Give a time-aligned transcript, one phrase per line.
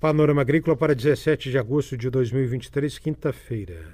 [0.00, 3.84] Panorama Agrícola para 17 de agosto de 2023, quinta-feira.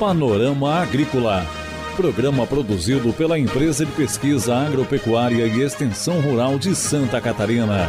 [0.00, 1.46] Panorama Agrícola.
[1.96, 7.86] Programa produzido pela Empresa de Pesquisa Agropecuária e Extensão Rural de Santa Catarina.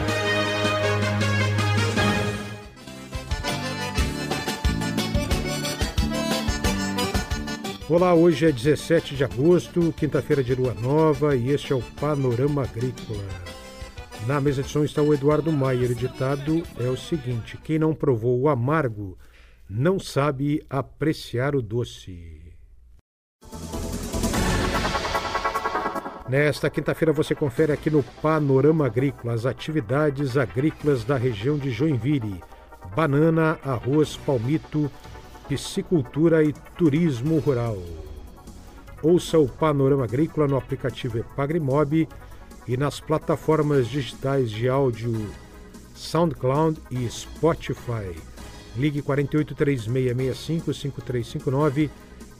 [7.89, 12.61] Olá, hoje é 17 de agosto, quinta-feira de lua nova, e este é o Panorama
[12.61, 13.48] Agrícola.
[14.28, 15.92] Na mesa de som está o Eduardo Maier.
[15.92, 19.18] O ditado é o seguinte: quem não provou o amargo
[19.70, 22.40] não sabe apreciar o doce.
[26.27, 32.44] Nesta quinta-feira você confere aqui no Panorama Agrícola as atividades agrícolas da região de Joinville:
[32.96, 34.91] banana, arroz, palmito,
[35.48, 37.77] piscicultura e turismo rural.
[39.02, 42.08] Ouça o Panorama Agrícola no aplicativo Epagrimob
[42.70, 45.32] e nas plataformas digitais de áudio
[45.96, 48.16] SoundCloud e Spotify.
[48.77, 51.90] Ligue 48 3665 5359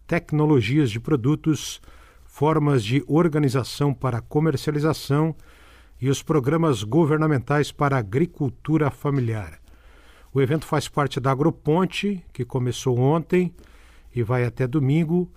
[0.07, 1.83] tecnologias de produtos,
[2.25, 5.37] formas de organização para comercialização
[6.01, 9.61] e os programas governamentais para agricultura familiar.
[10.33, 13.55] O evento faz parte da Agroponte, que começou ontem
[14.15, 15.31] e vai até domingo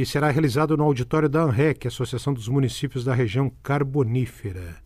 [0.00, 4.76] e será realizado no auditório da ANREC, Associação dos Municípios da Região Carbonífera.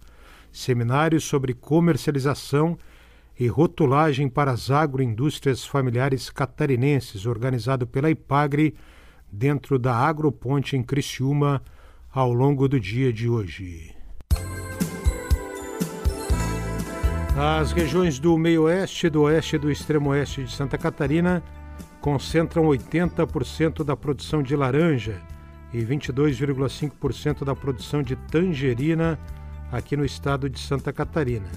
[0.50, 2.78] Seminário sobre comercialização
[3.38, 8.74] e rotulagem para as agroindústrias familiares catarinenses, organizado pela IPAGRE,
[9.30, 11.60] dentro da Agroponte em Criciúma,
[12.10, 13.94] ao longo do dia de hoje.
[17.36, 21.42] As regiões do meio-oeste e do oeste do extremo-oeste de Santa Catarina
[22.02, 25.22] concentram 80% da produção de laranja
[25.72, 29.18] e 22,5% da produção de tangerina
[29.70, 31.48] aqui no estado de Santa Catarina.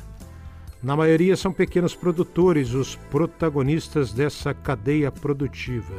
[0.84, 5.96] Na maioria são pequenos produtores os protagonistas dessa cadeia produtiva,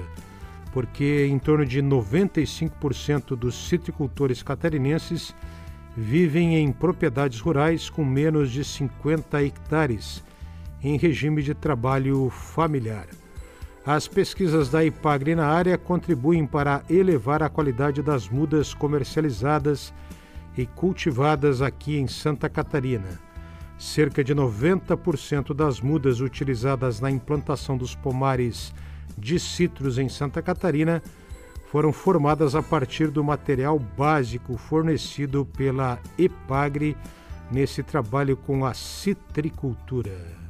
[0.73, 5.35] porque em torno de 95% dos citricultores catarinenses
[5.97, 10.23] vivem em propriedades rurais com menos de 50 hectares,
[10.81, 13.09] em regime de trabalho familiar.
[13.87, 19.95] As pesquisas da IPAGRE na área contribuem para elevar a qualidade das mudas comercializadas
[20.59, 23.21] e cultivadas aqui em Santa Catarina.
[23.79, 28.75] Cerca de 90% das mudas utilizadas na implantação dos pomares
[29.17, 31.01] de citros em Santa Catarina
[31.71, 36.97] foram formadas a partir do material básico fornecido pela EPAGRE
[37.53, 40.46] nesse trabalho com a citricultura.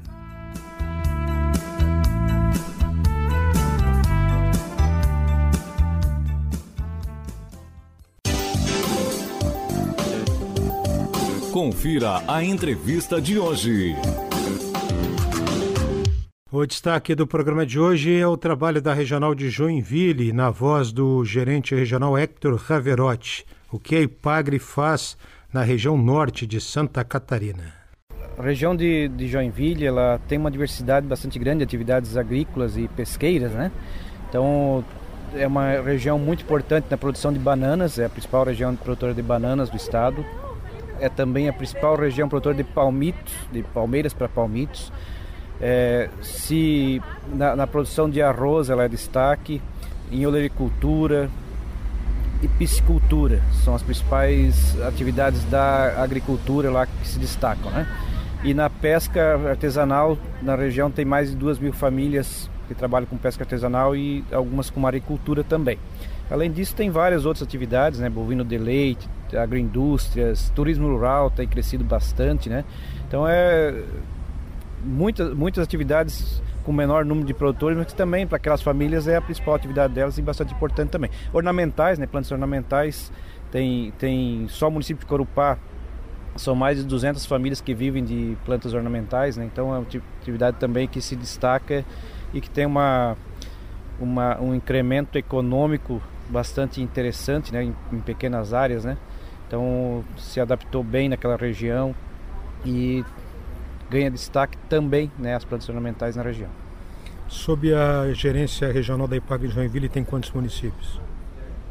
[11.56, 13.97] Confira a entrevista de hoje.
[16.53, 20.92] O destaque do programa de hoje é o trabalho da Regional de Joinville, na voz
[20.92, 23.47] do gerente regional Hector Raverotti.
[23.72, 25.16] O que a IPAGRE faz
[25.50, 27.72] na região norte de Santa Catarina?
[28.36, 32.86] A região de, de Joinville ela tem uma diversidade bastante grande de atividades agrícolas e
[32.86, 33.72] pesqueiras, né?
[34.28, 34.84] Então
[35.34, 39.22] é uma região muito importante na produção de bananas, é a principal região produtora de
[39.22, 40.22] bananas do estado
[41.01, 44.93] é também a principal região produtora de palmitos, de palmeiras para palmitos.
[45.60, 47.01] É, se
[47.33, 49.63] na, na, produção de arroz ela é destaque,
[50.13, 51.31] em olericultura
[52.43, 57.87] e piscicultura são as principais atividades da agricultura lá que se destacam, né?
[58.47, 63.16] E na pesca artesanal na região tem mais de duas mil famílias que trabalham com
[63.16, 65.77] pesca artesanal e algumas com maricultura também.
[66.31, 68.09] Além disso, tem várias outras atividades, né?
[68.09, 72.65] Bovino de leite, agroindústrias, turismo rural tem crescido bastante, né?
[73.09, 73.83] Então é
[74.84, 79.16] muitas, muitas atividades com menor número de produtores, mas que também para aquelas famílias é
[79.16, 81.10] a principal atividade delas e bastante importante também.
[81.33, 82.07] Ornamentais, né?
[82.07, 83.10] Plantas ornamentais,
[83.51, 85.59] tem, tem só o município de Corupá
[86.36, 89.44] são mais de 200 famílias que vivem de plantas ornamentais, né?
[89.44, 89.86] então é uma
[90.21, 91.84] atividade também que se destaca
[92.33, 93.16] e que tem uma,
[94.00, 97.65] uma um incremento econômico bastante interessante né?
[97.65, 98.84] em, em pequenas áreas.
[98.84, 98.97] Né?
[99.47, 101.94] Então se adaptou bem naquela região
[102.65, 103.04] e
[103.89, 106.50] ganha destaque também né, as plantas ornamentais na região.
[107.28, 111.00] Sob a gerência regional da IPAG de Joinville tem quantos municípios?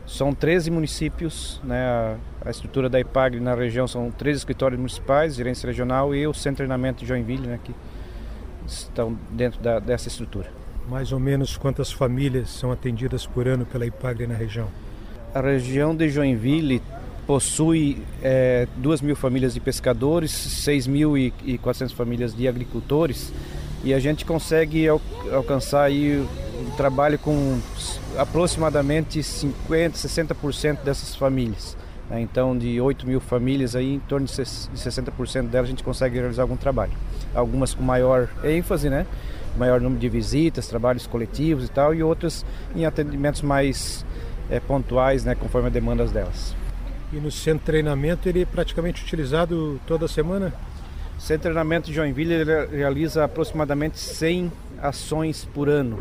[0.07, 5.65] São 13 municípios, né, a, estrutura da IPAG na região são 13 escritórios municipais, gerência
[5.65, 7.73] regional e o centro de treinamento de Joinville, né, que
[8.67, 10.51] estão dentro da, dessa estrutura.
[10.87, 14.67] Mais ou menos quantas famílias são atendidas por ano pela IPAG na região?
[15.33, 16.81] A região de Joinville
[17.25, 23.33] possui é, 2 mil famílias de pescadores, 6.400 famílias de agricultores
[23.83, 26.25] e a gente consegue al alcançar aí
[26.77, 27.59] trabalho com
[28.17, 31.77] aproximadamente 50, 60% dessas famílias.
[32.09, 32.21] Né?
[32.21, 36.43] Então, de 8 mil famílias, aí, em torno de 60% delas a gente consegue realizar
[36.43, 36.91] algum trabalho.
[37.33, 39.05] Algumas com maior ênfase, né?
[39.57, 44.05] maior número de visitas, trabalhos coletivos e tal, e outras em atendimentos mais
[44.49, 45.35] é, pontuais, né?
[45.35, 46.55] conforme as demandas delas.
[47.13, 50.53] E no centro de treinamento ele é praticamente utilizado toda semana?
[51.17, 55.99] O centro de treinamento de Joinville realiza aproximadamente 100 ações por ano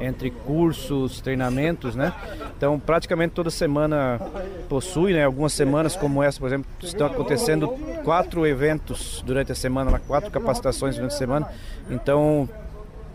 [0.00, 2.12] entre cursos, treinamentos, né?
[2.56, 4.20] Então, praticamente toda semana
[4.68, 5.24] possui, né?
[5.24, 7.68] Algumas semanas como essa, por exemplo, estão acontecendo
[8.04, 11.48] quatro eventos durante a semana, quatro capacitações durante a semana.
[11.90, 12.48] Então,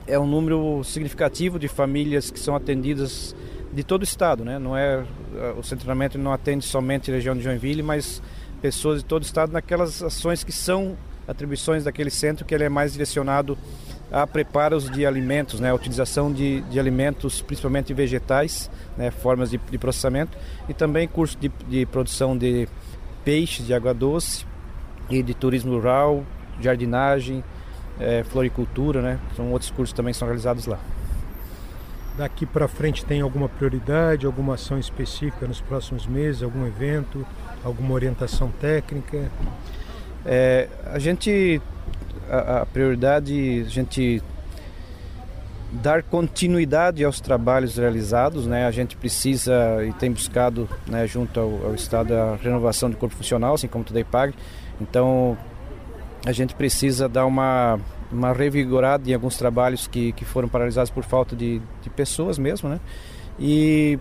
[0.08, 3.36] é um número significativo de famílias que são atendidas
[3.72, 4.60] de todo o estado, né?
[4.60, 5.04] Não é
[5.58, 8.22] o centramento não atende somente a região de Joinville, mas
[8.62, 10.98] pessoas de todo o estado naquelas ações que são
[11.28, 13.58] atribuições daquele centro que ele é mais direcionado
[14.12, 19.58] a preparos de alimentos, né, a utilização de, de alimentos, principalmente vegetais, né, formas de,
[19.58, 20.38] de processamento,
[20.68, 22.68] e também curso de, de produção de
[23.24, 24.46] peixes de água doce
[25.10, 26.26] e de turismo rural,
[26.60, 27.44] jardinagem,
[28.00, 30.80] é, floricultura, né, são outros cursos também que são realizados lá.
[32.18, 37.26] Daqui para frente tem alguma prioridade, alguma ação específica nos próximos meses, algum evento,
[37.64, 39.32] alguma orientação técnica?
[40.26, 41.62] É, a gente
[42.30, 44.22] a, a prioridade a gente
[45.72, 48.66] dar continuidade aos trabalhos realizados, né?
[48.66, 49.54] A gente precisa
[49.88, 53.84] e tem buscado, né, junto ao, ao Estado, a renovação do corpo funcional, assim como
[53.84, 54.34] tudo pague.
[54.82, 55.38] Então,
[56.26, 57.80] a gente precisa dar uma,
[58.12, 62.68] uma revigorada em alguns trabalhos que, que foram paralisados por falta de, de pessoas mesmo,
[62.68, 62.80] né?
[63.40, 63.98] E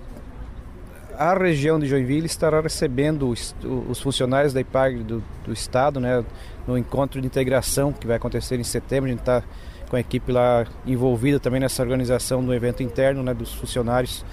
[1.21, 3.55] a região de Joinville estará recebendo os,
[3.91, 6.25] os funcionários da IPAG do, do, Estado, né,
[6.67, 9.05] no encontro de integração que vai acontecer em setembro.
[9.05, 9.43] A gente está
[9.91, 14.25] com a equipe lá envolvida também nessa organização do evento interno né, dos funcionários,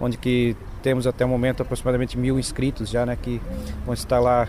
[0.00, 3.42] onde que temos até o momento aproximadamente mil inscritos já, né, que
[3.84, 4.46] vão estar lá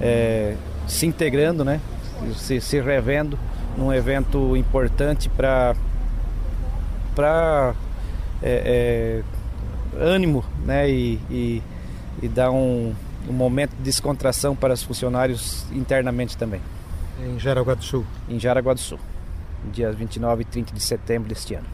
[0.00, 0.54] é,
[0.86, 1.80] se integrando, né,
[2.36, 3.36] se, se revendo
[3.76, 5.74] num evento importante para
[7.16, 7.74] para
[8.40, 9.37] é, é,
[9.96, 11.62] ânimo né, e, e,
[12.22, 12.94] e dar um,
[13.28, 16.60] um momento de descontração para os funcionários internamente também.
[17.20, 18.04] Em Jaraguá do Sul?
[18.28, 18.98] Em Jaraguá do Sul,
[19.72, 21.66] dias 29 e 30 de setembro deste ano.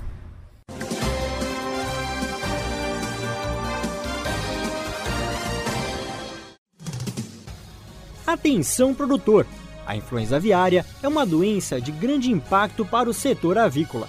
[8.26, 9.46] Atenção produtor!
[9.86, 14.08] A influenza aviária é uma doença de grande impacto para o setor avícola